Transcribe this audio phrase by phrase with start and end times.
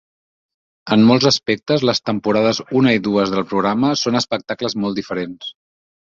[0.95, 5.55] En molts aspectes, les temporades una i dues del programa són espectacles molt diferents.